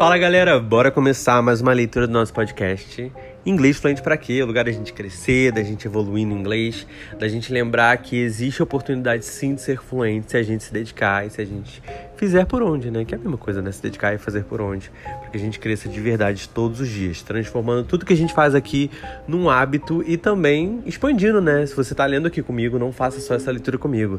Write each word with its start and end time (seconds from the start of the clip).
Fala 0.00 0.16
galera, 0.16 0.58
bora 0.58 0.90
começar 0.90 1.42
mais 1.42 1.60
uma 1.60 1.74
leitura 1.74 2.06
do 2.06 2.12
nosso 2.14 2.32
podcast. 2.32 3.12
Inglês 3.44 3.76
fluente 3.76 4.00
para 4.00 4.16
quê? 4.16 4.42
O 4.42 4.46
lugar 4.46 4.64
da 4.64 4.72
gente 4.72 4.94
crescer, 4.94 5.52
da 5.52 5.62
gente 5.62 5.86
evoluir 5.86 6.26
no 6.26 6.34
inglês, 6.34 6.86
da 7.18 7.28
gente 7.28 7.52
lembrar 7.52 7.98
que 7.98 8.16
existe 8.16 8.62
oportunidade 8.62 9.26
sim 9.26 9.54
de 9.54 9.60
ser 9.60 9.78
fluente 9.78 10.30
se 10.30 10.38
a 10.38 10.42
gente 10.42 10.64
se 10.64 10.72
dedicar 10.72 11.26
e 11.26 11.30
se 11.30 11.42
a 11.42 11.44
gente 11.44 11.82
fizer 12.16 12.46
por 12.46 12.62
onde, 12.62 12.90
né? 12.90 13.04
Que 13.04 13.14
é 13.14 13.18
a 13.18 13.20
mesma 13.20 13.36
coisa, 13.36 13.60
né? 13.60 13.70
Se 13.72 13.82
dedicar 13.82 14.14
e 14.14 14.18
fazer 14.18 14.44
por 14.44 14.62
onde, 14.62 14.90
para 15.20 15.28
que 15.28 15.36
a 15.36 15.40
gente 15.40 15.58
cresça 15.58 15.86
de 15.86 16.00
verdade 16.00 16.48
todos 16.48 16.80
os 16.80 16.88
dias, 16.88 17.20
transformando 17.20 17.84
tudo 17.84 18.06
que 18.06 18.14
a 18.14 18.16
gente 18.16 18.32
faz 18.32 18.54
aqui 18.54 18.90
num 19.28 19.50
hábito 19.50 20.02
e 20.06 20.16
também 20.16 20.82
expandindo, 20.86 21.42
né? 21.42 21.66
Se 21.66 21.76
você 21.76 21.94
tá 21.94 22.06
lendo 22.06 22.26
aqui 22.26 22.42
comigo, 22.42 22.78
não 22.78 22.90
faça 22.90 23.20
só 23.20 23.34
essa 23.34 23.50
leitura 23.50 23.76
comigo. 23.76 24.18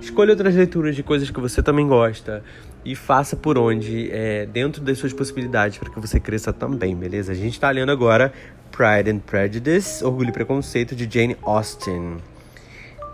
Escolha 0.00 0.30
outras 0.30 0.54
leituras 0.54 0.94
de 0.94 1.02
coisas 1.02 1.30
que 1.30 1.40
você 1.40 1.62
também 1.62 1.86
gosta 1.86 2.42
e 2.84 2.94
faça 2.94 3.36
por 3.36 3.58
onde, 3.58 4.10
é, 4.12 4.46
dentro 4.46 4.80
das 4.82 4.96
suas 4.98 5.12
possibilidades, 5.12 5.78
para 5.78 5.90
que 5.90 6.00
você 6.00 6.20
cresça 6.20 6.52
também, 6.52 6.94
beleza? 6.96 7.32
A 7.32 7.34
gente 7.34 7.54
está 7.54 7.70
lendo 7.70 7.90
agora 7.90 8.32
Pride 8.70 9.10
and 9.10 9.18
Prejudice, 9.18 10.04
Orgulho 10.04 10.30
e 10.30 10.32
Preconceito, 10.32 10.94
de 10.94 11.08
Jane 11.10 11.36
Austen. 11.42 12.18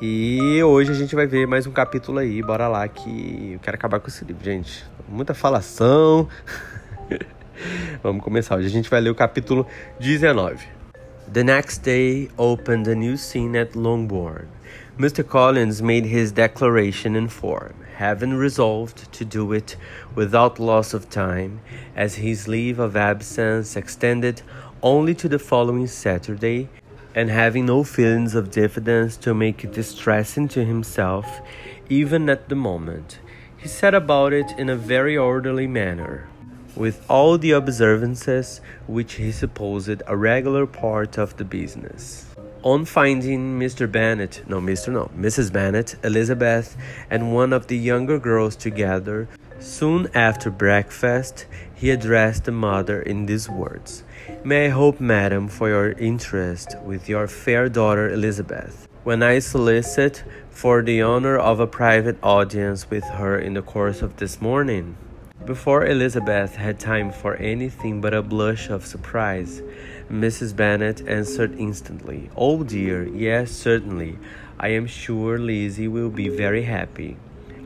E 0.00 0.62
hoje 0.62 0.90
a 0.90 0.94
gente 0.94 1.14
vai 1.14 1.26
ver 1.26 1.46
mais 1.46 1.66
um 1.66 1.72
capítulo 1.72 2.18
aí, 2.18 2.42
bora 2.42 2.68
lá 2.68 2.86
que 2.86 3.52
eu 3.54 3.60
quero 3.60 3.76
acabar 3.76 4.00
com 4.00 4.08
esse 4.08 4.24
livro, 4.24 4.44
gente. 4.44 4.84
Muita 5.08 5.32
falação. 5.32 6.28
Vamos 8.02 8.22
começar. 8.22 8.56
Hoje 8.56 8.66
a 8.66 8.70
gente 8.70 8.90
vai 8.90 9.00
ler 9.00 9.10
o 9.10 9.14
capítulo 9.14 9.66
19. 9.98 10.66
The 11.32 11.42
next 11.42 11.82
day 11.82 12.30
opened 12.36 12.90
a 12.90 12.94
new 12.94 13.16
scene 13.16 13.58
at 13.58 13.74
Longbourn. 13.74 14.44
Mr. 14.98 15.28
Collins 15.28 15.82
made 15.82 16.04
his 16.04 16.30
declaration 16.30 17.16
in 17.16 17.26
form, 17.26 17.74
having 17.96 18.32
resolved 18.32 19.12
to 19.12 19.24
do 19.24 19.52
it 19.52 19.74
without 20.14 20.60
loss 20.60 20.94
of 20.94 21.10
time, 21.10 21.60
as 21.96 22.14
his 22.14 22.46
leave 22.46 22.78
of 22.78 22.94
absence 22.94 23.74
extended 23.74 24.40
only 24.84 25.12
to 25.12 25.28
the 25.28 25.38
following 25.40 25.88
Saturday, 25.88 26.68
and 27.12 27.28
having 27.28 27.66
no 27.66 27.82
feelings 27.82 28.36
of 28.36 28.52
diffidence 28.52 29.16
to 29.16 29.34
make 29.34 29.64
it 29.64 29.72
distressing 29.72 30.46
to 30.46 30.64
himself, 30.64 31.40
even 31.88 32.30
at 32.30 32.48
the 32.48 32.54
moment. 32.54 33.18
He 33.56 33.66
set 33.66 33.94
about 33.94 34.32
it 34.32 34.52
in 34.56 34.68
a 34.68 34.76
very 34.76 35.16
orderly 35.16 35.66
manner, 35.66 36.28
with 36.76 37.04
all 37.10 37.36
the 37.36 37.50
observances 37.50 38.60
which 38.86 39.14
he 39.14 39.32
supposed 39.32 40.02
a 40.06 40.16
regular 40.16 40.66
part 40.66 41.18
of 41.18 41.36
the 41.36 41.44
business. 41.44 42.33
On 42.64 42.86
finding 42.86 43.60
Mr. 43.60 43.86
Bennet, 43.92 44.42
no, 44.48 44.58
Mr. 44.58 44.90
no, 44.90 45.10
Mrs. 45.14 45.52
Bennet, 45.52 45.96
Elizabeth, 46.02 46.78
and 47.10 47.34
one 47.34 47.52
of 47.52 47.66
the 47.66 47.76
younger 47.76 48.18
girls 48.18 48.56
together, 48.56 49.28
soon 49.60 50.08
after 50.14 50.50
breakfast, 50.50 51.44
he 51.74 51.90
addressed 51.90 52.44
the 52.44 52.52
mother 52.52 53.02
in 53.02 53.26
these 53.26 53.50
words 53.50 54.02
May 54.42 54.64
I 54.64 54.68
hope, 54.70 54.98
madam, 54.98 55.46
for 55.46 55.68
your 55.68 55.92
interest 55.92 56.74
with 56.82 57.06
your 57.06 57.28
fair 57.28 57.68
daughter 57.68 58.08
Elizabeth, 58.08 58.88
when 59.02 59.22
I 59.22 59.40
solicit 59.40 60.24
for 60.48 60.80
the 60.80 61.02
honor 61.02 61.36
of 61.36 61.60
a 61.60 61.66
private 61.66 62.16
audience 62.22 62.88
with 62.88 63.04
her 63.04 63.38
in 63.38 63.52
the 63.52 63.60
course 63.60 64.00
of 64.00 64.16
this 64.16 64.40
morning? 64.40 64.96
Before 65.44 65.84
Elizabeth 65.84 66.56
had 66.56 66.80
time 66.80 67.12
for 67.12 67.34
anything 67.36 68.00
but 68.00 68.14
a 68.14 68.22
blush 68.22 68.70
of 68.70 68.86
surprise, 68.86 69.60
Mrs. 70.14 70.54
Bennet 70.54 71.08
answered 71.08 71.58
instantly, 71.58 72.30
Oh 72.36 72.62
dear, 72.62 73.04
yes, 73.04 73.50
certainly. 73.50 74.16
I 74.60 74.68
am 74.68 74.86
sure 74.86 75.40
Lizzie 75.40 75.88
will 75.88 76.08
be 76.08 76.28
very 76.28 76.62
happy. 76.62 77.16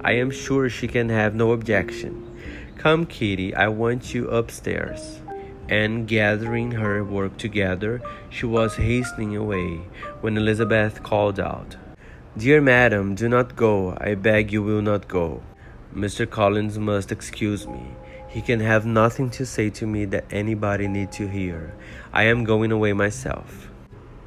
I 0.01 0.13
am 0.13 0.31
sure 0.31 0.71
she 0.71 0.89
can 0.89 1.11
have 1.11 1.35
no 1.35 1.53
objection. 1.53 2.25
Come, 2.79 3.05
Kitty, 3.05 3.55
I 3.55 3.69
want 3.69 4.15
you 4.15 4.31
upstairs. 4.31 5.21
And 5.69 6.09
gathering 6.09 6.71
her 6.73 7.05
work 7.05 7.37
together, 7.37 8.01
she 8.31 8.47
was 8.47 8.77
hastening 8.77 9.37
away 9.37 9.83
when 10.23 10.39
Elizabeth 10.39 11.03
called 11.03 11.39
out, 11.39 11.77
Dear 12.35 12.63
madam, 12.63 13.15
do 13.15 13.29
not 13.29 13.57
go. 13.57 13.95
I 14.01 14.15
beg 14.15 14.53
you 14.53 14.63
will 14.63 14.81
not 14.81 15.07
go. 15.07 15.43
Mr. 15.95 16.29
Collins 16.29 16.79
must 16.79 17.13
excuse 17.13 17.67
me. 17.67 17.83
He 18.29 18.43
can 18.43 18.61
have 18.61 18.85
nothing 18.85 19.31
to 19.31 19.47
say 19.47 19.71
to 19.71 19.87
me 19.87 20.05
that 20.07 20.27
anybody 20.31 20.87
need 20.87 21.11
to 21.13 21.27
hear. 21.27 21.75
I 22.13 22.25
am 22.25 22.45
going 22.45 22.73
away 22.73 22.93
myself. 22.93 23.71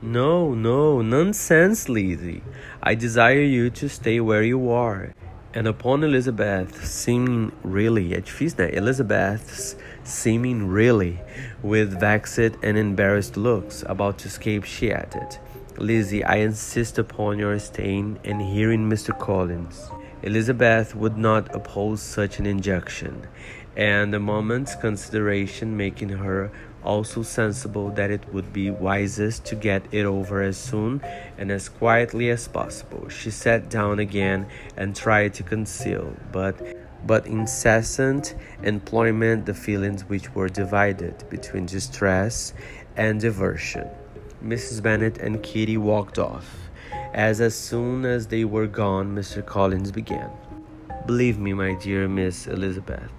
No, 0.01 0.55
no, 0.55 1.03
nonsense, 1.03 1.87
Lizzie. 1.87 2.41
I 2.81 2.95
desire 2.95 3.43
you 3.43 3.69
to 3.69 3.87
stay 3.87 4.19
where 4.19 4.41
you 4.41 4.71
are. 4.71 5.13
And 5.53 5.67
upon 5.67 6.03
Elizabeth 6.03 6.83
seeming 6.83 7.51
really, 7.61 8.15
at 8.15 8.25
né? 8.25 8.73
Elizabeth's 8.73 9.75
seeming 10.03 10.67
really, 10.67 11.19
with 11.61 11.99
vexed 11.99 12.57
and 12.63 12.77
embarrassed 12.77 13.37
looks, 13.37 13.83
about 13.87 14.17
to 14.19 14.27
escape, 14.27 14.63
she 14.63 14.91
added, 14.91 15.37
Lizzie, 15.77 16.23
I 16.23 16.37
insist 16.37 16.97
upon 16.97 17.37
your 17.37 17.59
staying 17.59 18.17
and 18.23 18.41
hearing 18.41 18.89
Mr. 18.89 19.17
Collins. 19.17 19.91
Elizabeth 20.23 20.95
would 20.95 21.17
not 21.17 21.53
oppose 21.55 22.01
such 22.01 22.39
an 22.39 22.45
injunction, 22.45 23.27
and 23.75 24.13
a 24.13 24.19
moment's 24.19 24.75
consideration 24.75 25.77
making 25.77 26.09
her 26.09 26.51
also 26.83 27.21
sensible 27.21 27.91
that 27.91 28.09
it 28.09 28.21
would 28.33 28.51
be 28.51 28.69
wisest 28.69 29.45
to 29.45 29.55
get 29.55 29.83
it 29.91 30.05
over 30.05 30.41
as 30.41 30.57
soon 30.57 31.01
and 31.37 31.51
as 31.51 31.69
quietly 31.69 32.29
as 32.29 32.47
possible. 32.47 33.07
She 33.09 33.29
sat 33.31 33.69
down 33.69 33.99
again 33.99 34.47
and 34.75 34.95
tried 34.95 35.33
to 35.35 35.43
conceal, 35.43 36.15
but 36.31 36.55
but 37.05 37.25
incessant 37.25 38.35
employment 38.61 39.45
the 39.47 39.53
feelings 39.53 40.03
which 40.03 40.35
were 40.35 40.49
divided 40.49 41.23
between 41.29 41.65
distress 41.65 42.53
and 42.95 43.19
diversion. 43.19 43.87
Mrs. 44.43 44.83
Bennet 44.83 45.17
and 45.17 45.41
Kitty 45.41 45.77
walked 45.77 46.19
off. 46.19 46.69
As 47.13 47.41
as 47.41 47.55
soon 47.55 48.05
as 48.05 48.27
they 48.27 48.45
were 48.45 48.67
gone, 48.67 49.15
Mr. 49.15 49.45
Collins 49.45 49.91
began. 49.91 50.29
Believe 51.05 51.39
me, 51.39 51.53
my 51.53 51.73
dear 51.75 52.07
Miss 52.07 52.47
Elizabeth, 52.47 53.11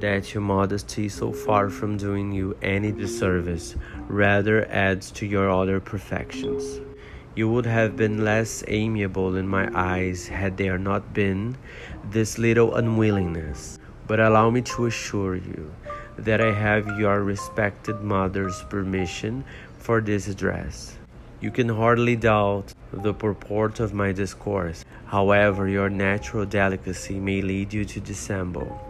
that 0.00 0.34
your 0.34 0.42
modesty, 0.42 1.08
so 1.08 1.32
far 1.32 1.70
from 1.70 1.96
doing 1.96 2.32
you 2.32 2.56
any 2.62 2.92
disservice, 2.92 3.76
rather 4.08 4.66
adds 4.66 5.10
to 5.12 5.26
your 5.26 5.50
other 5.50 5.80
perfections. 5.80 6.80
You 7.34 7.48
would 7.50 7.66
have 7.66 7.96
been 7.96 8.24
less 8.24 8.64
amiable 8.66 9.36
in 9.36 9.46
my 9.46 9.70
eyes 9.74 10.26
had 10.26 10.56
there 10.56 10.78
not 10.78 11.14
been 11.14 11.56
this 12.10 12.38
little 12.38 12.74
unwillingness. 12.74 13.78
But 14.06 14.18
allow 14.18 14.50
me 14.50 14.62
to 14.62 14.86
assure 14.86 15.36
you 15.36 15.72
that 16.18 16.40
I 16.40 16.52
have 16.52 16.98
your 16.98 17.22
respected 17.22 18.00
mother's 18.00 18.60
permission 18.64 19.44
for 19.78 20.00
this 20.00 20.26
address. 20.26 20.96
You 21.40 21.52
can 21.52 21.68
hardly 21.68 22.16
doubt 22.16 22.74
the 22.92 23.14
purport 23.14 23.78
of 23.78 23.94
my 23.94 24.10
discourse, 24.10 24.84
however, 25.06 25.68
your 25.68 25.88
natural 25.88 26.44
delicacy 26.44 27.20
may 27.20 27.40
lead 27.40 27.72
you 27.72 27.84
to 27.84 28.00
dissemble. 28.00 28.89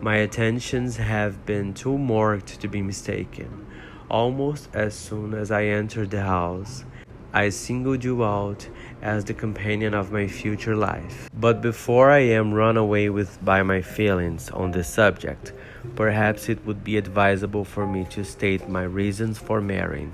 My 0.00 0.16
attentions 0.16 0.98
have 0.98 1.46
been 1.46 1.72
too 1.72 1.96
marked 1.96 2.60
to 2.60 2.68
be 2.68 2.82
mistaken. 2.82 3.66
Almost 4.10 4.68
as 4.74 4.94
soon 4.94 5.32
as 5.32 5.50
I 5.50 5.64
entered 5.64 6.10
the 6.10 6.22
house, 6.22 6.84
I 7.32 7.48
singled 7.48 8.04
you 8.04 8.22
out 8.22 8.68
as 9.02 9.24
the 9.24 9.34
companion 9.34 9.94
of 9.94 10.12
my 10.12 10.26
future 10.26 10.76
life. 10.76 11.28
But 11.34 11.60
before 11.62 12.10
I 12.10 12.18
am 12.18 12.52
run 12.52 12.76
away 12.76 13.08
with 13.08 13.42
by 13.44 13.62
my 13.62 13.80
feelings 13.80 14.50
on 14.50 14.70
this 14.70 14.88
subject, 14.88 15.52
perhaps 15.96 16.48
it 16.48 16.64
would 16.66 16.84
be 16.84 16.98
advisable 16.98 17.64
for 17.64 17.86
me 17.86 18.04
to 18.10 18.22
state 18.22 18.68
my 18.68 18.84
reasons 18.84 19.38
for 19.38 19.60
marrying, 19.60 20.12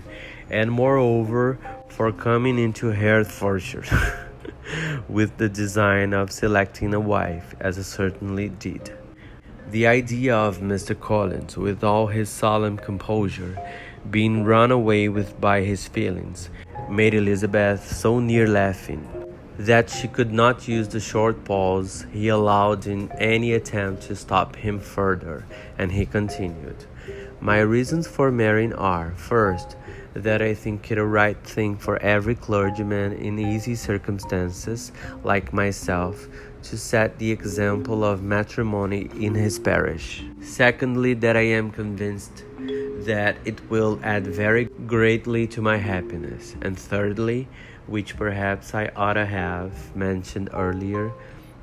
and 0.48 0.70
moreover, 0.70 1.58
for 1.88 2.12
coming 2.12 2.58
into 2.58 2.92
Hertfordshire 2.92 4.28
with 5.08 5.36
the 5.38 5.48
design 5.48 6.14
of 6.14 6.30
selecting 6.30 6.94
a 6.94 7.00
wife, 7.00 7.54
as 7.60 7.78
I 7.78 7.82
certainly 7.82 8.48
did. 8.48 8.92
The 9.72 9.86
idea 9.86 10.36
of 10.36 10.58
Mr. 10.58 10.94
Collins, 11.00 11.56
with 11.56 11.82
all 11.82 12.08
his 12.08 12.28
solemn 12.28 12.76
composure, 12.76 13.56
being 14.10 14.44
run 14.44 14.70
away 14.70 15.08
with 15.08 15.40
by 15.40 15.62
his 15.62 15.88
feelings, 15.88 16.50
made 16.90 17.14
Elizabeth 17.14 17.90
so 17.90 18.20
near 18.20 18.46
laughing 18.46 19.08
that 19.56 19.88
she 19.88 20.08
could 20.08 20.30
not 20.30 20.68
use 20.68 20.88
the 20.88 21.00
short 21.00 21.42
pause 21.46 22.04
he 22.12 22.28
allowed 22.28 22.86
in 22.86 23.10
any 23.12 23.54
attempt 23.54 24.02
to 24.02 24.14
stop 24.14 24.56
him 24.56 24.78
further, 24.78 25.46
and 25.78 25.90
he 25.90 26.04
continued. 26.04 26.84
My 27.40 27.60
reasons 27.60 28.06
for 28.06 28.30
marrying 28.30 28.74
are, 28.74 29.12
first, 29.16 29.76
that 30.12 30.42
I 30.42 30.52
think 30.52 30.90
it 30.90 30.98
a 30.98 31.04
right 31.04 31.42
thing 31.44 31.78
for 31.78 31.96
every 32.02 32.34
clergyman 32.34 33.14
in 33.14 33.38
easy 33.38 33.74
circumstances, 33.74 34.92
like 35.24 35.54
myself, 35.54 36.28
to 36.62 36.78
set 36.78 37.18
the 37.18 37.30
example 37.30 38.04
of 38.04 38.22
matrimony 38.22 39.10
in 39.18 39.34
his 39.34 39.58
parish. 39.58 40.24
Secondly, 40.40 41.14
that 41.14 41.36
I 41.36 41.42
am 41.42 41.70
convinced 41.70 42.44
that 43.04 43.36
it 43.44 43.70
will 43.70 43.98
add 44.02 44.26
very 44.26 44.64
greatly 44.86 45.46
to 45.48 45.60
my 45.60 45.76
happiness. 45.76 46.54
And 46.62 46.78
thirdly, 46.78 47.48
which 47.86 48.16
perhaps 48.16 48.74
I 48.74 48.90
ought 48.94 49.14
to 49.14 49.26
have 49.26 49.94
mentioned 49.96 50.50
earlier, 50.52 51.12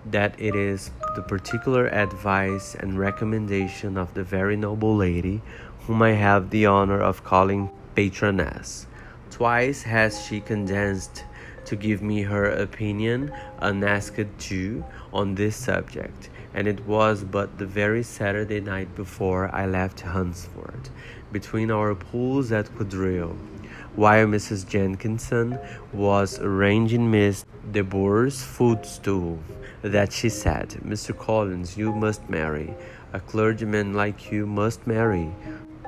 that 0.06 0.40
it 0.40 0.56
is 0.56 0.92
the 1.16 1.22
particular 1.22 1.88
advice 1.88 2.75
and 2.75 3.00
recommendation 3.00 3.98
of 3.98 4.13
the 4.13 4.24
very 4.24 4.56
noble 4.56 4.96
lady 4.96 5.42
whom 5.81 6.01
I 6.01 6.12
have 6.12 6.50
the 6.50 6.66
honor 6.66 7.01
of 7.01 7.24
calling 7.24 7.69
patroness. 7.96 8.86
Twice 9.31 9.84
has 9.84 10.22
she 10.25 10.40
condensed 10.40 11.24
to 11.69 11.75
give 11.75 12.01
me 12.01 12.24
her 12.24 12.45
opinion, 12.45 13.31
unasked 13.60 14.39
too, 14.39 14.83
on 15.13 15.36
this 15.36 15.56
subject, 15.56 16.31
and 16.56 16.68
it 16.68 16.83
was 16.88 17.24
but 17.24 17.60
the 17.60 17.66
very 17.66 18.01
Saturday 18.01 18.60
night 18.60 18.95
before 18.95 19.54
I 19.54 19.68
left 19.68 20.01
Hunsford, 20.01 20.89
between 21.31 21.69
our 21.69 21.94
pools 21.94 22.51
at 22.51 22.75
quadrille, 22.75 23.38
while 23.95 24.25
Mrs. 24.25 24.68
Jenkinson 24.68 25.60
was 25.94 26.39
arranging 26.39 27.12
Miss 27.12 27.45
de 27.72 27.83
Bourgh's 27.83 28.44
footstool, 28.44 29.38
that 29.83 30.12
she 30.12 30.30
said, 30.30 30.69
Mr. 30.83 31.15
Collins, 31.15 31.77
you 31.77 31.94
must 31.94 32.27
marry. 32.31 32.74
A 33.13 33.19
clergyman 33.19 33.94
like 33.94 34.31
you 34.31 34.48
must 34.48 34.88
marry. 34.88 35.30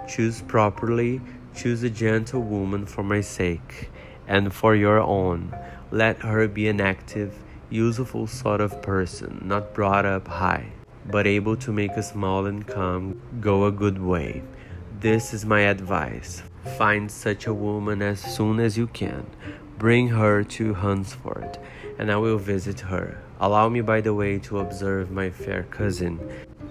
Choose 0.07 0.41
properly, 0.43 1.21
choose 1.55 1.81
a 1.81 1.89
gentlewoman 1.89 2.85
for 2.85 3.03
my 3.03 3.21
sake, 3.21 3.89
and 4.31 4.53
for 4.53 4.73
your 4.73 5.01
own. 5.01 5.53
Let 5.91 6.19
her 6.19 6.47
be 6.47 6.69
an 6.69 6.79
active, 6.79 7.37
useful 7.69 8.27
sort 8.27 8.61
of 8.61 8.81
person, 8.81 9.41
not 9.43 9.73
brought 9.73 10.05
up 10.05 10.25
high, 10.25 10.67
but 11.05 11.27
able 11.27 11.57
to 11.57 11.73
make 11.73 11.91
a 11.97 12.03
small 12.13 12.45
income 12.45 13.21
go 13.41 13.65
a 13.65 13.73
good 13.73 14.01
way. 14.01 14.41
This 15.01 15.33
is 15.33 15.43
my 15.43 15.61
advice. 15.61 16.43
Find 16.77 17.11
such 17.11 17.45
a 17.45 17.53
woman 17.53 18.01
as 18.01 18.21
soon 18.21 18.61
as 18.61 18.77
you 18.77 18.87
can. 18.87 19.25
Bring 19.77 20.07
her 20.07 20.45
to 20.55 20.75
Hunsford, 20.75 21.57
and 21.99 22.09
I 22.09 22.15
will 22.15 22.37
visit 22.37 22.79
her. 22.79 23.21
Allow 23.41 23.67
me, 23.67 23.81
by 23.81 23.99
the 23.99 24.13
way, 24.13 24.39
to 24.47 24.59
observe, 24.59 25.11
my 25.11 25.29
fair 25.29 25.63
cousin, 25.63 26.19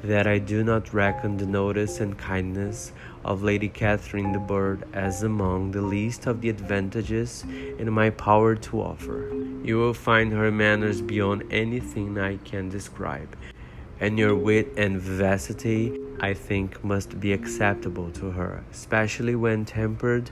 that 0.02 0.26
I 0.26 0.38
do 0.38 0.64
not 0.64 0.94
reckon 0.94 1.36
the 1.36 1.44
notice 1.44 2.00
and 2.00 2.16
kindness 2.16 2.92
of 3.24 3.42
Lady 3.42 3.68
Catherine 3.68 4.32
de 4.32 4.38
Bourgh 4.38 4.82
as 4.92 5.22
among 5.22 5.72
the 5.72 5.82
least 5.82 6.26
of 6.26 6.40
the 6.40 6.48
advantages 6.48 7.44
in 7.78 7.92
my 7.92 8.10
power 8.10 8.54
to 8.56 8.80
offer. 8.80 9.30
You 9.62 9.76
will 9.78 9.94
find 9.94 10.32
her 10.32 10.50
manners 10.50 11.02
beyond 11.02 11.44
anything 11.50 12.18
I 12.18 12.38
can 12.38 12.68
describe, 12.68 13.36
and 14.00 14.18
your 14.18 14.34
wit 14.34 14.72
and 14.76 15.00
vivacity, 15.00 15.98
I 16.20 16.34
think, 16.34 16.82
must 16.82 17.20
be 17.20 17.32
acceptable 17.32 18.10
to 18.12 18.30
her, 18.30 18.64
especially 18.72 19.34
when 19.34 19.64
tempered 19.64 20.30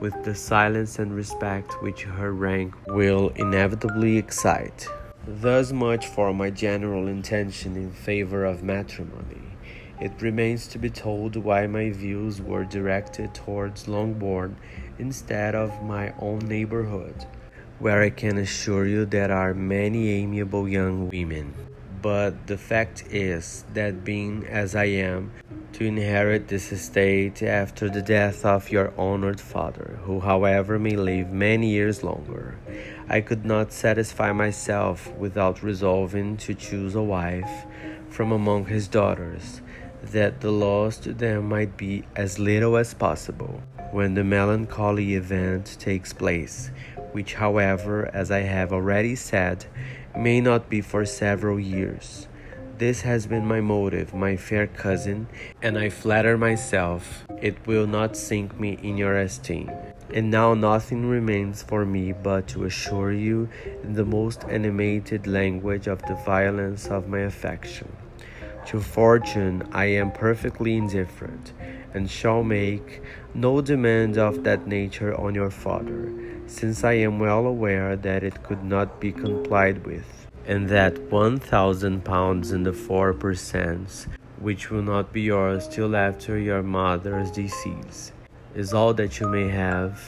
with 0.00 0.24
the 0.24 0.34
silence 0.34 0.98
and 0.98 1.14
respect 1.14 1.80
which 1.82 2.02
her 2.02 2.32
rank 2.32 2.74
will 2.88 3.28
inevitably 3.36 4.16
excite. 4.16 4.88
Thus 5.26 5.72
much 5.72 6.08
for 6.08 6.34
my 6.34 6.50
general 6.50 7.06
intention 7.06 7.76
in 7.76 7.92
favor 7.92 8.44
of 8.44 8.62
matrimony. 8.62 9.43
It 10.00 10.20
remains 10.20 10.66
to 10.68 10.78
be 10.78 10.90
told 10.90 11.36
why 11.36 11.66
my 11.66 11.90
views 11.90 12.42
were 12.42 12.64
directed 12.64 13.32
towards 13.32 13.86
Longbourn 13.86 14.56
instead 14.98 15.54
of 15.54 15.82
my 15.84 16.12
own 16.18 16.40
neighborhood, 16.40 17.26
where 17.78 18.02
I 18.02 18.10
can 18.10 18.38
assure 18.38 18.86
you 18.86 19.04
there 19.04 19.30
are 19.30 19.54
many 19.54 20.10
amiable 20.10 20.68
young 20.68 21.08
women. 21.08 21.54
But 22.02 22.48
the 22.48 22.58
fact 22.58 23.04
is 23.10 23.64
that 23.72 24.04
being 24.04 24.46
as 24.46 24.74
I 24.74 24.84
am, 24.84 25.30
to 25.74 25.84
inherit 25.84 26.48
this 26.48 26.70
estate 26.70 27.42
after 27.42 27.88
the 27.88 28.02
death 28.02 28.44
of 28.44 28.70
your 28.70 28.92
honored 28.98 29.40
father, 29.40 29.98
who, 30.02 30.20
however, 30.20 30.78
may 30.78 30.96
live 30.96 31.30
many 31.30 31.70
years 31.70 32.04
longer, 32.04 32.58
I 33.08 33.20
could 33.20 33.44
not 33.44 33.72
satisfy 33.72 34.32
myself 34.32 35.12
without 35.16 35.62
resolving 35.62 36.36
to 36.38 36.54
choose 36.54 36.94
a 36.94 37.02
wife 37.02 37.66
from 38.08 38.30
among 38.30 38.66
his 38.66 38.86
daughters, 38.86 39.62
that 40.12 40.40
the 40.40 40.50
loss 40.50 40.98
to 40.98 41.12
them 41.12 41.48
might 41.48 41.76
be 41.76 42.04
as 42.16 42.38
little 42.38 42.76
as 42.76 42.94
possible 42.94 43.62
when 43.92 44.14
the 44.14 44.24
melancholy 44.24 45.14
event 45.14 45.76
takes 45.78 46.12
place, 46.12 46.70
which, 47.12 47.34
however, 47.34 48.10
as 48.12 48.30
I 48.30 48.40
have 48.40 48.72
already 48.72 49.14
said, 49.14 49.66
may 50.16 50.40
not 50.40 50.68
be 50.68 50.80
for 50.80 51.04
several 51.04 51.60
years. 51.60 52.26
This 52.78 53.02
has 53.02 53.28
been 53.28 53.46
my 53.46 53.60
motive, 53.60 54.12
my 54.12 54.36
fair 54.36 54.66
cousin, 54.66 55.28
and 55.62 55.78
I 55.78 55.90
flatter 55.90 56.36
myself 56.36 57.24
it 57.40 57.54
will 57.66 57.86
not 57.86 58.16
sink 58.16 58.58
me 58.58 58.78
in 58.82 58.96
your 58.96 59.16
esteem. 59.16 59.70
And 60.12 60.30
now 60.30 60.54
nothing 60.54 61.08
remains 61.08 61.62
for 61.62 61.86
me 61.86 62.12
but 62.12 62.48
to 62.48 62.64
assure 62.64 63.12
you 63.12 63.48
in 63.84 63.94
the 63.94 64.04
most 64.04 64.44
animated 64.48 65.28
language 65.28 65.86
of 65.86 66.02
the 66.02 66.14
violence 66.26 66.88
of 66.88 67.08
my 67.08 67.20
affection. 67.20 67.88
To 68.66 68.80
fortune 68.80 69.68
I 69.72 69.84
am 69.84 70.10
perfectly 70.10 70.76
indifferent, 70.76 71.52
and 71.92 72.10
shall 72.10 72.42
make 72.42 73.02
no 73.34 73.60
demand 73.60 74.16
of 74.18 74.42
that 74.44 74.66
nature 74.66 75.14
on 75.20 75.34
your 75.34 75.50
father, 75.50 76.12
since 76.46 76.82
I 76.82 76.94
am 76.94 77.18
well 77.18 77.46
aware 77.46 77.94
that 77.94 78.24
it 78.24 78.42
could 78.42 78.64
not 78.64 79.00
be 79.00 79.12
complied 79.12 79.84
with, 79.86 80.26
and 80.46 80.68
that 80.70 80.98
one 81.10 81.38
thousand 81.38 82.04
pounds 82.04 82.52
in 82.52 82.62
the 82.62 82.72
four 82.72 83.12
per 83.12 83.34
cents, 83.34 84.06
which 84.40 84.70
will 84.70 84.82
not 84.82 85.12
be 85.12 85.22
yours 85.22 85.68
till 85.68 85.94
after 85.94 86.38
your 86.38 86.62
mother's 86.62 87.30
decease, 87.30 88.12
is 88.54 88.72
all 88.72 88.94
that 88.94 89.20
you 89.20 89.28
may 89.28 89.48
have, 89.48 90.00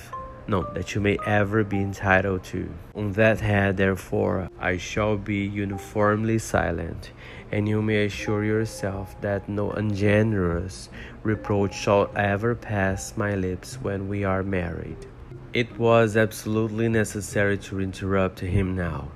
no, 0.49 0.63
that 0.75 0.95
you 0.95 1.01
may 1.01 1.19
ever 1.27 1.65
be 1.65 1.81
entitled 1.81 2.45
to. 2.45 2.69
On 2.95 3.13
that 3.13 3.41
head, 3.41 3.77
therefore, 3.77 4.49
I 4.61 4.77
shall 4.77 5.17
be 5.17 5.45
uniformly 5.45 6.39
silent, 6.39 7.11
and 7.51 7.69
you 7.69 7.83
may 7.83 8.05
assure 8.05 8.45
yourself 8.45 9.21
that 9.23 9.49
no 9.49 9.73
ungenerous 9.73 10.89
reproach 11.23 11.75
shall 11.75 12.11
ever 12.15 12.55
pass 12.55 13.17
my 13.17 13.35
lips 13.35 13.75
when 13.83 14.09
we 14.09 14.23
are 14.23 14.43
married. 14.43 15.07
It 15.53 15.79
was 15.79 16.17
absolutely 16.17 16.89
necessary 16.89 17.59
to 17.59 17.81
interrupt 17.81 18.41
him 18.41 18.77
now. 18.77 19.09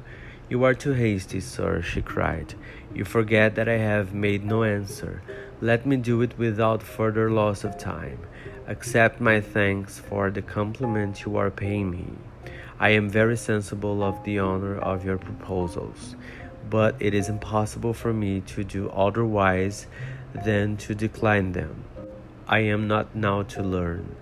You 0.48 0.64
are 0.64 0.74
too 0.74 0.94
hasty, 0.94 1.40
sir, 1.40 1.80
she 1.80 2.02
cried. 2.02 2.54
You 2.92 3.04
forget 3.04 3.54
that 3.54 3.68
I 3.68 3.76
have 3.76 4.12
made 4.12 4.44
no 4.44 4.64
answer. 4.64 5.22
Let 5.60 5.86
me 5.86 5.96
do 5.96 6.22
it 6.22 6.36
without 6.36 6.82
further 6.82 7.30
loss 7.30 7.62
of 7.62 7.78
time. 7.78 8.18
Accept 8.66 9.20
my 9.20 9.40
thanks 9.40 9.98
for 9.98 10.30
the 10.30 10.42
compliment 10.42 11.24
you 11.24 11.36
are 11.36 11.50
paying 11.50 11.90
me. 11.90 12.06
I 12.78 12.90
am 12.90 13.08
very 13.08 13.36
sensible 13.36 14.02
of 14.02 14.22
the 14.22 14.38
honor 14.38 14.78
of 14.78 15.04
your 15.04 15.18
proposals, 15.18 16.14
but 16.68 16.94
it 17.00 17.14
is 17.14 17.28
impossible 17.28 17.94
for 17.94 18.12
me 18.12 18.42
to 18.42 18.62
do 18.62 18.88
otherwise 18.90 19.86
than 20.44 20.76
to 20.76 20.94
decline 20.94 21.52
them. 21.52 21.84
I 22.46 22.60
am 22.60 22.86
not 22.86 23.16
now 23.16 23.42
to 23.44 23.62
learn, 23.62 24.14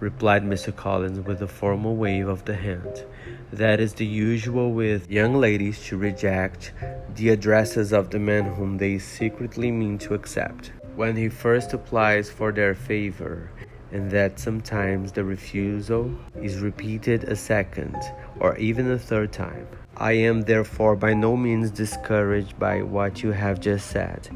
replied 0.00 0.42
Mr. 0.42 0.74
Collins 0.74 1.20
with 1.20 1.42
a 1.42 1.48
formal 1.48 1.94
wave 1.94 2.28
of 2.28 2.44
the 2.44 2.56
hand. 2.56 3.04
That 3.52 3.78
is 3.78 3.94
the 3.94 4.06
usual 4.06 4.72
with 4.72 5.10
young 5.10 5.34
ladies 5.34 5.84
to 5.86 5.96
reject 5.96 6.72
the 7.14 7.28
addresses 7.28 7.92
of 7.92 8.10
the 8.10 8.18
men 8.18 8.44
whom 8.54 8.78
they 8.78 8.98
secretly 8.98 9.70
mean 9.70 9.98
to 9.98 10.14
accept. 10.14 10.72
When 10.96 11.16
he 11.16 11.28
first 11.28 11.72
applies 11.72 12.30
for 12.30 12.52
their 12.52 12.74
favor, 12.74 13.50
and 13.92 14.10
that 14.10 14.38
sometimes 14.38 15.12
the 15.12 15.24
refusal 15.24 16.10
is 16.40 16.58
repeated 16.58 17.24
a 17.24 17.36
second 17.36 17.96
or 18.40 18.56
even 18.56 18.90
a 18.90 18.98
third 18.98 19.32
time. 19.32 19.66
I 19.96 20.12
am 20.12 20.42
therefore 20.42 20.96
by 20.96 21.14
no 21.14 21.36
means 21.36 21.70
discouraged 21.70 22.58
by 22.58 22.82
what 22.82 23.22
you 23.22 23.32
have 23.32 23.60
just 23.60 23.88
said, 23.88 24.28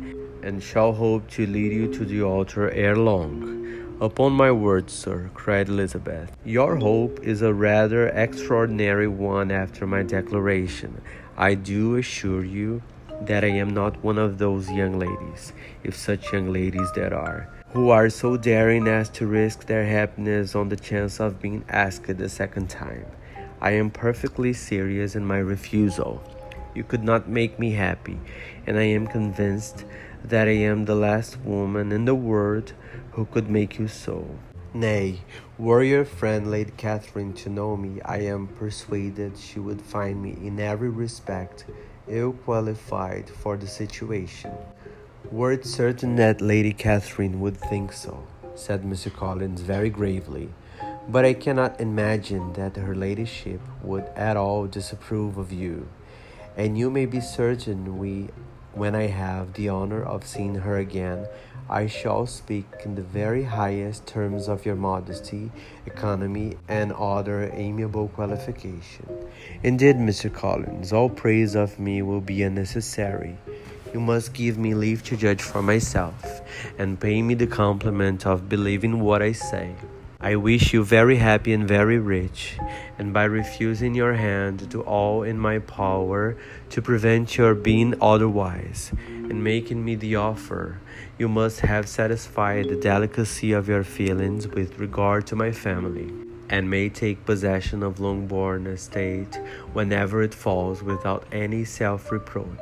and 0.43 0.63
shall 0.63 0.93
hope 0.93 1.29
to 1.31 1.47
lead 1.47 1.73
you 1.73 1.93
to 1.95 2.05
the 2.05 2.23
altar 2.23 2.71
ere 2.71 2.97
long. 2.97 3.97
Upon 3.99 4.33
my 4.35 4.53
word, 4.53 4.91
sir, 4.91 5.31
cried 5.33 5.71
Elizabeth, 5.71 6.31
your 6.45 6.77
hope 6.77 7.21
is 7.23 7.41
a 7.41 7.55
rather 7.55 8.09
extraordinary 8.09 9.09
one 9.09 9.51
after 9.51 9.87
my 9.87 10.03
declaration. 10.03 11.01
I 11.39 11.55
do 11.55 11.97
assure 11.97 12.45
you 12.45 12.83
that 13.23 13.43
I 13.43 13.49
am 13.49 13.71
not 13.71 14.05
one 14.05 14.19
of 14.19 14.37
those 14.37 14.71
young 14.71 14.99
ladies, 14.99 15.55
if 15.83 15.97
such 15.97 16.31
young 16.33 16.53
ladies 16.53 16.93
there 16.95 17.15
are, 17.15 17.49
who 17.77 17.91
are 17.91 18.09
so 18.09 18.39
daring 18.39 18.89
as 18.89 19.11
to 19.11 19.27
risk 19.27 19.67
their 19.67 19.85
happiness 19.85 20.55
on 20.55 20.71
the 20.71 20.77
chance 20.77 21.21
of 21.21 21.43
being 21.43 21.63
asked 21.69 22.09
a 22.09 22.27
second 22.27 22.71
time. 22.71 23.05
I 23.61 23.73
am 23.73 23.91
perfectly 23.91 24.55
serious 24.55 25.15
in 25.15 25.27
my 25.27 25.37
refusal. 25.37 26.23
You 26.75 26.85
could 26.85 27.05
not 27.05 27.29
make 27.29 27.59
me 27.59 27.73
happy, 27.73 28.19
and 28.67 28.79
I 28.79 28.85
am 28.85 29.07
convinced 29.07 29.85
that 30.25 30.49
I 30.49 30.53
am 30.53 30.87
the 30.87 30.95
last 30.95 31.39
woman 31.41 31.93
in 31.93 32.07
the 32.07 32.15
world 32.15 32.73
who 33.11 33.27
could 33.27 33.51
make 33.51 33.79
you 33.79 33.89
so. 33.89 34.27
Nay, 34.73 35.21
were 35.59 35.83
your 35.83 36.07
friend 36.07 36.51
Lady 36.51 36.73
Catherine 36.79 37.35
to 37.35 37.51
know 37.51 37.77
me, 37.77 38.01
I 38.07 38.21
am 38.21 38.47
persuaded 38.47 39.37
she 39.37 39.59
would 39.59 39.83
find 39.83 40.23
me 40.23 40.31
in 40.41 40.59
every 40.61 40.89
respect 40.89 41.67
ill 42.09 42.33
qualified 42.33 43.29
for 43.29 43.59
the 43.59 43.67
situation. 43.67 44.53
Were 45.33 45.53
it 45.53 45.67
certain 45.67 46.17
that 46.17 46.41
Lady 46.41 46.73
Catherine 46.73 47.41
would 47.41 47.57
think 47.57 47.93
so, 47.93 48.27
said 48.55 48.83
Mr. 48.85 49.13
Collins 49.13 49.61
very 49.61 49.91
gravely, 49.91 50.51
but 51.09 51.25
I 51.25 51.35
cannot 51.35 51.81
imagine 51.81 52.53
that 52.53 52.77
her 52.77 52.95
ladyship 52.95 53.61
would 53.83 54.05
at 54.15 54.37
all 54.37 54.67
disapprove 54.67 55.37
of 55.37 55.53
you, 55.53 55.89
and 56.57 56.79
you 56.79 56.91
may 56.91 57.07
be 57.07 57.21
certain 57.21 57.99
we, 57.99 58.29
when 58.73 58.95
I 58.95 59.09
have 59.09 59.55
the 59.55 59.69
honor 59.69 60.03
of 60.03 60.25
seeing 60.25 60.55
her 60.55 60.79
again, 60.79 61.27
I 61.69 61.89
shall 61.89 62.27
speak 62.27 62.67
in 62.85 62.95
the 62.95 63.03
very 63.03 63.43
highest 63.43 64.07
terms 64.07 64.49
of 64.49 64.65
your 64.65 64.77
modesty, 64.77 65.51
economy, 65.87 66.57
and 66.69 66.93
other 66.93 67.51
amiable 67.53 68.09
qualification. 68.09 69.09
Indeed, 69.65 69.97
Mr. 69.97 70.33
Collins, 70.33 70.93
all 70.93 71.11
praise 71.11 71.57
of 71.57 71.81
me 71.81 72.01
will 72.03 72.21
be 72.21 72.45
unnecessary. 72.45 73.37
You 73.97 74.01
must 74.01 74.35
give 74.35 74.59
me 74.59 74.75
leave 74.75 75.03
to 75.05 75.17
judge 75.17 75.41
for 75.41 75.63
myself, 75.63 76.43
and 76.77 77.01
pay 77.01 77.23
me 77.23 77.33
the 77.33 77.47
compliment 77.47 78.27
of 78.27 78.47
believing 78.47 79.01
what 79.01 79.23
I 79.23 79.33
say. 79.33 79.75
I 80.21 80.37
wish 80.37 80.75
you 80.75 80.85
very 80.85 81.17
happy 81.17 81.55
and 81.55 81.67
very 81.67 81.99
rich, 81.99 82.59
and 82.99 83.15
by 83.15 83.25
refusing 83.25 83.95
your 83.95 84.13
hand 84.13 84.59
to 84.59 84.67
do 84.67 84.83
all 84.83 85.23
in 85.23 85.39
my 85.39 85.61
power 85.61 86.37
to 86.69 86.83
prevent 86.83 87.39
your 87.39 87.55
being 87.55 87.95
otherwise, 88.03 88.93
and 89.09 89.43
making 89.43 89.83
me 89.83 89.95
the 89.95 90.17
offer, 90.17 90.79
you 91.17 91.27
must 91.27 91.61
have 91.61 91.89
satisfied 91.89 92.69
the 92.69 92.77
delicacy 92.77 93.53
of 93.53 93.67
your 93.67 93.83
feelings 93.83 94.47
with 94.47 94.79
regard 94.79 95.27
to 95.29 95.37
my 95.37 95.53
family, 95.53 96.13
and 96.51 96.69
may 96.69 96.91
take 96.91 97.25
possession 97.25 97.83
of 97.83 97.99
Longbourn 97.99 98.67
estate 98.67 99.41
whenever 99.73 100.21
it 100.21 100.35
falls 100.35 100.83
without 100.83 101.25
any 101.33 101.65
self 101.65 102.13
reproach. 102.13 102.61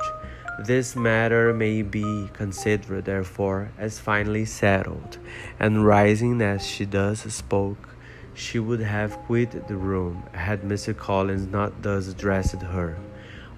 This 0.57 0.95
matter 0.95 1.53
may 1.53 1.81
be 1.81 2.29
considered, 2.31 3.03
therefore, 3.03 3.71
as 3.77 3.99
finally 3.99 4.45
settled. 4.45 5.17
And 5.59 5.85
rising 5.85 6.41
as 6.41 6.65
she 6.65 6.85
thus 6.85 7.23
spoke, 7.33 7.89
she 8.33 8.59
would 8.59 8.79
have 8.79 9.17
quitted 9.27 9.67
the 9.67 9.75
room 9.75 10.23
had 10.31 10.61
Mr. 10.61 10.95
Collins 10.95 11.51
not 11.51 11.81
thus 11.81 12.07
addressed 12.07 12.61
her. 12.61 12.97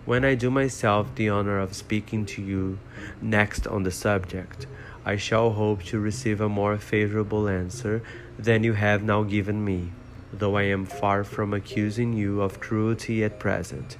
When 0.06 0.26
I 0.26 0.34
do 0.34 0.50
myself 0.50 1.14
the 1.14 1.30
honor 1.30 1.60
of 1.60 1.76
speaking 1.76 2.26
to 2.28 2.42
you 2.42 2.80
next 3.22 3.68
on 3.68 3.84
the 3.84 3.92
subject, 3.92 4.66
I 5.06 5.18
shall 5.18 5.52
hope 5.52 5.84
to 5.84 6.00
receive 6.00 6.42
a 6.42 6.50
more 6.50 6.78
favorable 6.78 7.48
answer 7.48 8.02
than 8.40 8.64
you 8.64 8.74
have 8.74 9.04
now 9.04 9.22
given 9.22 9.64
me, 9.64 9.92
though 10.34 10.58
I 10.58 10.64
am 10.64 10.86
far 10.88 11.24
from 11.24 11.54
accusing 11.54 12.14
you 12.14 12.42
of 12.42 12.60
cruelty 12.60 13.24
at 13.24 13.40
present 13.40 13.98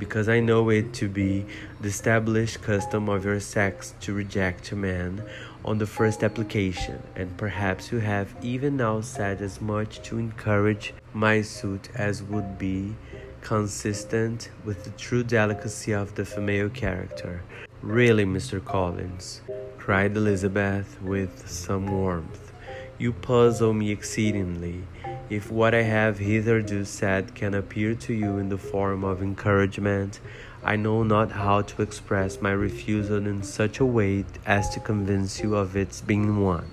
because 0.00 0.28
I 0.28 0.40
know 0.40 0.70
it 0.70 0.92
to 0.94 1.08
be 1.08 1.46
the 1.80 1.88
established 1.88 2.62
custom 2.62 3.08
of 3.08 3.24
your 3.24 3.38
sex 3.38 3.94
to 4.00 4.14
reject 4.14 4.72
a 4.72 4.76
man 4.76 5.22
on 5.64 5.78
the 5.78 5.86
first 5.86 6.24
application, 6.24 7.00
and 7.14 7.36
perhaps 7.36 7.92
you 7.92 7.98
have 7.98 8.34
even 8.42 8.78
now 8.78 9.02
said 9.02 9.42
as 9.42 9.60
much 9.60 10.02
to 10.04 10.18
encourage 10.18 10.94
my 11.12 11.42
suit 11.42 11.90
as 11.94 12.22
would 12.22 12.58
be 12.58 12.96
consistent 13.42 14.48
with 14.64 14.84
the 14.84 14.90
true 14.90 15.22
delicacy 15.22 15.92
of 15.92 16.14
the 16.14 16.24
female 16.24 16.70
character. 16.70 17.42
Really, 17.82 18.24
Mr. 18.24 18.64
Collins, 18.64 19.42
cried 19.78 20.16
Elizabeth 20.16 21.00
with 21.02 21.48
some 21.48 21.86
warmth, 21.86 22.52
you 22.98 23.12
puzzle 23.12 23.74
me 23.74 23.90
exceedingly. 23.90 24.82
If 25.30 25.48
what 25.48 25.76
I 25.76 25.82
have 25.82 26.18
hitherto 26.18 26.84
said 26.84 27.36
can 27.36 27.54
appear 27.54 27.94
to 27.94 28.12
you 28.12 28.38
in 28.38 28.48
the 28.48 28.58
form 28.58 29.04
of 29.04 29.22
encouragement, 29.22 30.18
I 30.64 30.74
know 30.74 31.04
not 31.04 31.30
how 31.30 31.62
to 31.62 31.82
express 31.82 32.42
my 32.42 32.50
refusal 32.50 33.24
in 33.24 33.44
such 33.44 33.78
a 33.78 33.84
way 33.84 34.24
as 34.44 34.68
to 34.70 34.80
convince 34.80 35.40
you 35.40 35.54
of 35.54 35.76
its 35.76 36.00
being 36.00 36.42
one. 36.42 36.72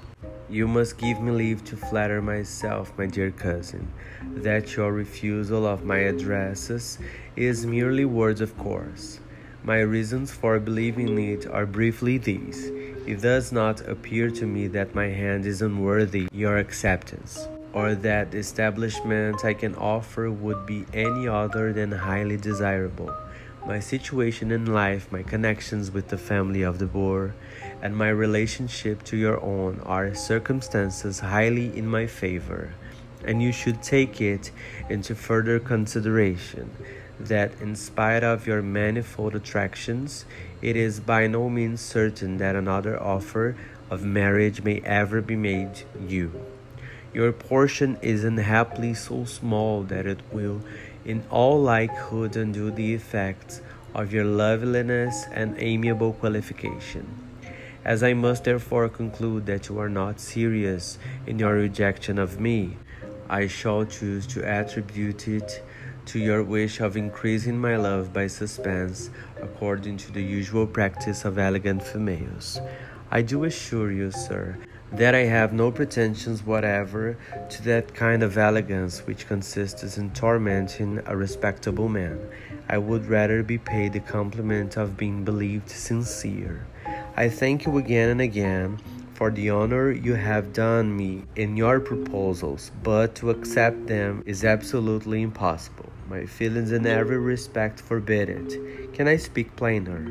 You 0.49 0.67
must 0.67 0.97
give 0.97 1.21
me 1.21 1.31
leave 1.31 1.65
to 1.65 1.77
flatter 1.77 2.19
myself, 2.19 2.91
my 2.97 3.05
dear 3.05 3.29
cousin, 3.29 3.93
that 4.37 4.75
your 4.75 4.91
refusal 4.91 5.67
of 5.67 5.85
my 5.85 5.97
addresses 5.97 6.97
is 7.35 7.67
merely 7.67 8.05
words 8.05 8.41
of 8.41 8.57
course. 8.57 9.19
My 9.63 9.81
reasons 9.81 10.31
for 10.31 10.59
believing 10.59 11.19
it 11.19 11.45
are 11.45 11.67
briefly 11.67 12.17
these. 12.17 12.71
It 13.05 13.21
does 13.21 13.51
not 13.51 13.87
appear 13.87 14.31
to 14.31 14.47
me 14.47 14.65
that 14.69 14.95
my 14.95 15.09
hand 15.09 15.45
is 15.45 15.61
unworthy 15.61 16.27
your 16.31 16.57
acceptance 16.57 17.47
or 17.77 17.93
that 17.93 18.33
establishment 18.33 19.45
I 19.45 19.53
can 19.53 19.75
offer 19.75 20.31
would 20.31 20.65
be 20.65 20.87
any 20.95 21.27
other 21.27 21.71
than 21.73 21.91
highly 21.91 22.35
desirable. 22.35 23.13
My 23.67 23.79
situation 23.79 24.51
in 24.51 24.65
life, 24.65 25.11
my 25.11 25.21
connections 25.21 25.91
with 25.91 26.07
the 26.07 26.17
family 26.17 26.63
of 26.63 26.79
de 26.79 26.87
Bourgh, 26.87 27.33
and 27.83 27.95
my 27.95 28.09
relationship 28.09 29.03
to 29.03 29.15
your 29.15 29.39
own 29.43 29.79
are 29.85 30.15
circumstances 30.15 31.19
highly 31.19 31.77
in 31.77 31.85
my 31.85 32.07
favor, 32.07 32.73
and 33.23 33.43
you 33.43 33.51
should 33.51 33.83
take 33.83 34.19
it 34.21 34.49
into 34.89 35.13
further 35.13 35.59
consideration 35.59 36.71
that, 37.19 37.51
in 37.61 37.75
spite 37.75 38.23
of 38.23 38.47
your 38.47 38.63
manifold 38.63 39.35
attractions, 39.35 40.25
it 40.63 40.75
is 40.75 40.99
by 40.99 41.27
no 41.27 41.47
means 41.47 41.81
certain 41.81 42.37
that 42.37 42.55
another 42.55 42.99
offer 42.99 43.55
of 43.91 44.01
marriage 44.03 44.63
may 44.63 44.81
ever 44.81 45.21
be 45.21 45.35
made 45.35 45.83
you. 46.07 46.31
Your 47.17 47.31
portion 47.31 47.97
is 48.03 48.23
unhappily 48.23 48.93
so 48.93 49.25
small 49.25 49.81
that 49.89 50.05
it 50.05 50.19
will, 50.31 50.61
in 51.03 51.23
all 51.31 51.59
likelihood, 51.59 52.35
undo 52.35 52.69
the 52.69 52.93
effects 52.93 53.59
of 53.95 54.13
your 54.13 54.23
loveliness 54.23 55.25
and 55.33 55.55
amiable 55.57 56.13
qualification. 56.13 57.07
As 57.83 58.03
I 58.03 58.13
must 58.13 58.43
therefore 58.43 58.87
conclude 58.87 59.47
that 59.47 59.67
you 59.67 59.79
are 59.79 59.89
not 59.89 60.19
serious 60.19 60.99
in 61.25 61.39
your 61.39 61.55
rejection 61.55 62.19
of 62.19 62.39
me, 62.39 62.77
I 63.27 63.47
shall 63.47 63.83
choose 63.85 64.27
to 64.27 64.45
attribute 64.45 65.27
it 65.27 65.63
to 66.05 66.19
your 66.19 66.43
wish 66.43 66.79
of 66.81 66.95
increasing 66.95 67.57
my 67.57 67.77
love 67.77 68.13
by 68.13 68.27
suspense, 68.27 69.09
according 69.41 69.97
to 69.97 70.11
the 70.11 70.21
usual 70.21 70.67
practice 70.67 71.25
of 71.25 71.39
elegant 71.39 71.81
females. 71.81 72.59
I 73.09 73.23
do 73.23 73.45
assure 73.45 73.91
you, 73.91 74.11
sir, 74.11 74.59
that 74.91 75.13
I 75.13 75.25
have 75.25 75.51
no 75.51 75.71
pretensions 75.71 76.45
whatever 76.45 77.17
to 77.49 77.63
that 77.63 77.93
kind 77.93 78.23
of 78.23 78.37
elegance 78.37 79.05
which 79.05 79.27
consists 79.27 79.97
in 79.97 80.11
tormenting 80.11 81.01
a 81.05 81.15
respectable 81.15 81.89
man. 81.89 82.19
I 82.69 82.77
would 82.77 83.07
rather 83.07 83.43
be 83.43 83.57
paid 83.57 83.93
the 83.93 83.99
compliment 83.99 84.77
of 84.77 84.97
being 84.97 85.25
believed 85.25 85.69
sincere. 85.69 86.65
I 87.15 87.29
thank 87.29 87.65
you 87.65 87.77
again 87.77 88.09
and 88.09 88.21
again 88.21 88.79
for 89.13 89.31
the 89.31 89.49
honor 89.49 89.91
you 89.91 90.13
have 90.13 90.53
done 90.53 90.95
me 90.95 91.23
in 91.35 91.57
your 91.57 91.79
proposals, 91.79 92.71
but 92.83 93.15
to 93.15 93.31
accept 93.31 93.87
them 93.87 94.23
is 94.25 94.45
absolutely 94.45 95.21
impossible. 95.21 95.89
My 96.09 96.25
feelings 96.25 96.71
in 96.71 96.85
every 96.85 97.17
respect 97.17 97.81
forbid 97.81 98.29
it. 98.29 98.93
Can 98.93 99.07
I 99.07 99.17
speak 99.17 99.55
plainer? 99.55 100.05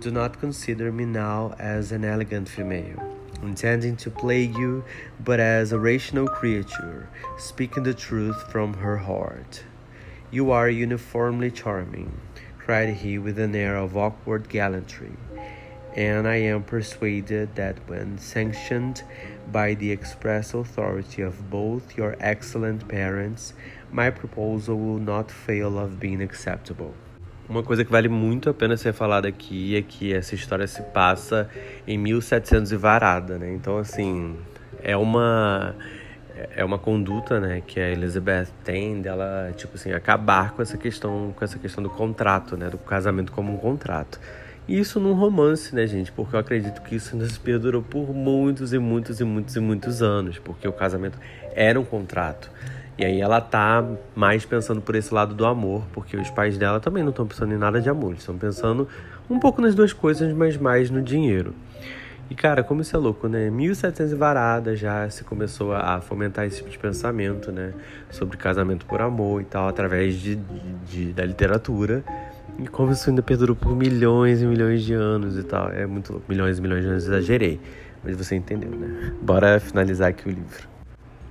Do 0.00 0.10
not 0.10 0.40
consider 0.40 0.90
me 0.90 1.04
now 1.04 1.54
as 1.58 1.92
an 1.92 2.04
elegant 2.04 2.48
female 2.48 3.15
intending 3.42 3.96
to 3.96 4.10
plague 4.10 4.56
you, 4.56 4.84
but 5.24 5.40
as 5.40 5.72
a 5.72 5.78
rational 5.78 6.26
creature, 6.26 7.08
speaking 7.38 7.82
the 7.82 7.94
truth 7.94 8.50
from 8.50 8.74
her 8.74 8.96
heart. 8.96 9.64
You 10.30 10.50
are 10.50 10.68
uniformly 10.68 11.50
charming, 11.50 12.20
cried 12.58 12.94
he 12.94 13.18
with 13.18 13.38
an 13.38 13.54
air 13.54 13.76
of 13.76 13.96
awkward 13.96 14.48
gallantry, 14.48 15.16
and 15.94 16.28
I 16.28 16.36
am 16.36 16.62
persuaded 16.62 17.54
that 17.54 17.78
when 17.88 18.18
sanctioned 18.18 19.02
by 19.50 19.74
the 19.74 19.92
express 19.92 20.52
authority 20.52 21.22
of 21.22 21.48
both 21.50 21.96
your 21.96 22.16
excellent 22.20 22.88
parents, 22.88 23.54
my 23.90 24.10
proposal 24.10 24.78
will 24.78 24.98
not 24.98 25.30
fail 25.30 25.78
of 25.78 26.00
being 26.00 26.20
acceptable. 26.20 26.94
Uma 27.48 27.62
coisa 27.62 27.84
que 27.84 27.92
vale 27.92 28.08
muito 28.08 28.50
a 28.50 28.54
pena 28.54 28.76
ser 28.76 28.92
falada 28.92 29.28
aqui 29.28 29.76
é 29.76 29.82
que 29.82 30.12
essa 30.12 30.34
história 30.34 30.66
se 30.66 30.82
passa 30.82 31.48
em 31.86 31.96
1700 31.96 32.72
e 32.72 32.76
varada, 32.76 33.38
né? 33.38 33.52
Então, 33.54 33.78
assim, 33.78 34.36
é 34.82 34.96
uma 34.96 35.74
é 36.54 36.64
uma 36.64 36.78
conduta, 36.78 37.40
né, 37.40 37.62
que 37.66 37.80
a 37.80 37.88
Elizabeth 37.88 38.48
tem 38.62 39.00
dela, 39.00 39.52
tipo 39.56 39.76
assim, 39.76 39.92
acabar 39.92 40.52
com 40.52 40.60
essa 40.60 40.76
questão, 40.76 41.32
com 41.34 41.44
essa 41.44 41.58
questão 41.58 41.82
do 41.82 41.88
contrato, 41.88 42.56
né, 42.56 42.68
do 42.68 42.76
casamento 42.76 43.32
como 43.32 43.54
um 43.54 43.56
contrato. 43.56 44.20
E 44.68 44.78
isso 44.78 44.98
num 44.98 45.14
romance, 45.14 45.74
né, 45.74 45.86
gente? 45.86 46.10
Porque 46.10 46.34
eu 46.34 46.40
acredito 46.40 46.82
que 46.82 46.96
isso 46.96 47.18
se 47.26 47.40
perdurou 47.40 47.80
por 47.82 48.12
muitos 48.12 48.72
e 48.72 48.78
muitos 48.78 49.20
e 49.20 49.24
muitos 49.24 49.54
e 49.54 49.60
muitos 49.60 50.02
anos, 50.02 50.38
porque 50.38 50.66
o 50.66 50.72
casamento 50.72 51.18
era 51.54 51.78
um 51.78 51.84
contrato. 51.84 52.50
E 52.98 53.04
aí 53.04 53.20
ela 53.20 53.40
tá 53.40 53.84
mais 54.14 54.44
pensando 54.44 54.80
por 54.80 54.94
esse 54.94 55.12
lado 55.12 55.34
do 55.34 55.44
amor, 55.44 55.82
porque 55.92 56.16
os 56.16 56.30
pais 56.30 56.56
dela 56.56 56.80
também 56.80 57.02
não 57.02 57.10
estão 57.10 57.26
pensando 57.26 57.52
em 57.52 57.58
nada 57.58 57.80
de 57.80 57.90
amor, 57.90 58.10
eles 58.10 58.20
estão 58.20 58.38
pensando 58.38 58.88
um 59.28 59.38
pouco 59.38 59.60
nas 59.60 59.74
duas 59.74 59.92
coisas, 59.92 60.32
mas 60.32 60.56
mais 60.56 60.90
no 60.90 61.02
dinheiro. 61.02 61.54
E 62.28 62.34
cara, 62.34 62.64
como 62.64 62.80
isso 62.80 62.96
é 62.96 62.98
louco, 62.98 63.28
né? 63.28 63.50
1700 63.50 64.12
e 64.12 64.16
varada 64.16 64.74
já 64.74 65.08
se 65.10 65.22
começou 65.22 65.72
a 65.72 66.00
fomentar 66.00 66.44
esse 66.44 66.56
tipo 66.56 66.70
de 66.70 66.78
pensamento, 66.78 67.52
né? 67.52 67.72
Sobre 68.10 68.36
casamento 68.36 68.84
por 68.84 69.00
amor 69.00 69.42
e 69.42 69.44
tal, 69.44 69.68
através 69.68 70.14
de, 70.14 70.36
de, 70.86 71.12
da 71.12 71.24
literatura. 71.24 72.02
E 72.58 72.66
como 72.66 72.90
isso 72.90 73.08
ainda 73.10 73.22
perdurou 73.22 73.54
por 73.54 73.76
milhões 73.76 74.42
e 74.42 74.46
milhões 74.46 74.82
de 74.82 74.94
anos 74.94 75.38
e 75.38 75.44
tal. 75.44 75.70
É 75.70 75.86
muito 75.86 76.12
louco. 76.12 76.26
Milhões 76.28 76.58
e 76.58 76.62
milhões 76.62 76.82
de 76.82 76.88
anos, 76.88 77.04
exagerei. 77.04 77.60
Mas 78.02 78.16
você 78.16 78.34
entendeu, 78.34 78.70
né? 78.70 79.12
Bora 79.22 79.60
finalizar 79.60 80.08
aqui 80.08 80.28
o 80.28 80.32
livro. 80.32 80.75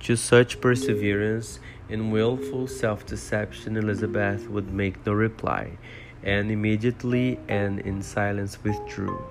To 0.00 0.16
such 0.16 0.60
perseverance 0.60 1.58
in 1.88 2.10
wilful 2.10 2.68
self 2.68 3.06
deception, 3.06 3.76
Elizabeth 3.76 4.48
would 4.48 4.72
make 4.72 5.04
no 5.04 5.12
reply, 5.12 5.78
and 6.22 6.50
immediately 6.50 7.38
and 7.48 7.80
in 7.80 8.02
silence 8.02 8.62
withdrew, 8.62 9.24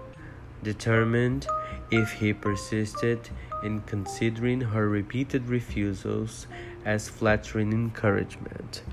determined, 0.64 1.48
if 1.92 2.12
he 2.14 2.34
persisted, 2.34 3.30
in 3.64 3.82
considering 3.82 4.62
her 4.62 4.90
repeated 4.90 5.50
refusals 5.50 6.48
as 6.84 7.10
flattering 7.10 7.72
encouragement, 7.72 8.84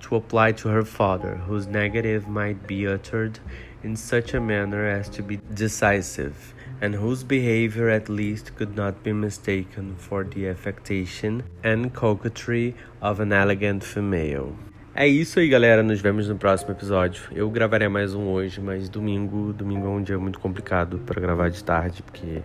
to 0.00 0.16
apply 0.16 0.52
to 0.52 0.68
her 0.68 0.84
father, 0.84 1.36
whose 1.46 1.66
negative 1.66 2.28
might 2.28 2.66
be 2.66 2.86
uttered 2.86 3.38
in 3.82 3.96
such 3.96 4.34
a 4.34 4.40
manner 4.40 4.86
as 4.86 5.08
to 5.08 5.22
be 5.22 5.38
decisive, 5.54 6.54
and 6.82 6.94
whose 6.94 7.24
behavior 7.24 7.88
at 7.88 8.08
least 8.08 8.54
could 8.56 8.76
not 8.76 9.02
be 9.02 9.12
mistaken 9.12 9.94
for 9.96 10.24
the 10.24 10.48
affectation 10.48 11.42
and 11.64 11.90
coquetry 11.94 12.74
of 13.00 13.20
an 13.20 13.32
elegant 13.32 13.82
female. 13.82 14.52
É 14.94 15.06
isso 15.06 15.38
aí, 15.38 15.48
galera. 15.48 15.82
Nos 15.82 16.00
vemos 16.00 16.26
no 16.26 16.36
próximo 16.36 16.70
episódio. 16.72 17.22
Eu 17.30 17.50
gravarei 17.50 17.86
mais 17.86 18.14
um 18.14 18.28
hoje, 18.28 18.62
mas 18.62 18.88
domingo, 18.88 19.52
domingo 19.52 19.86
é 19.86 19.90
um 19.90 20.02
dia 20.02 20.18
muito 20.18 20.40
complicado 20.40 20.98
para 21.04 21.20
gravar 21.20 21.50
de 21.50 21.62
tarde, 21.62 22.02
porque 22.02 22.40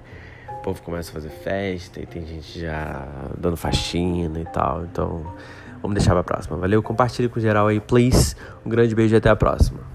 o 0.49 0.61
povo 0.61 0.81
começa 0.81 1.11
a 1.11 1.13
fazer 1.13 1.29
festa 1.29 2.01
e 2.01 2.05
tem 2.05 2.25
gente 2.25 2.59
já 2.59 3.07
dando 3.37 3.55
faxina 3.55 4.39
e 4.39 4.45
tal. 4.45 4.83
Então, 4.83 5.33
vamos 5.81 5.95
deixar 5.95 6.11
para 6.11 6.19
a 6.19 6.23
próxima. 6.25 6.57
Valeu, 6.57 6.83
compartilhe 6.83 7.29
com 7.29 7.39
geral 7.39 7.67
aí, 7.67 7.79
please. 7.79 8.35
Um 8.65 8.69
grande 8.69 8.93
beijo 8.93 9.15
e 9.15 9.17
até 9.17 9.29
a 9.29 9.35
próxima. 9.35 9.90